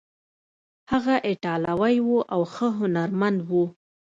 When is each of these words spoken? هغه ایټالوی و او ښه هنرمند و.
هغه 0.91 1.15
ایټالوی 1.29 1.95
و 2.07 2.09
او 2.33 2.41
ښه 2.53 2.67
هنرمند 2.79 3.39
و. 3.49 3.51